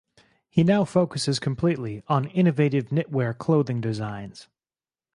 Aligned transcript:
He 0.49 0.63
now 0.63 0.83
focuses 0.83 1.37
completely 1.39 2.01
on 2.07 2.25
innovative 2.31 2.85
knitwear 2.89 3.37
clothing 3.37 3.81
designs. 3.81 4.47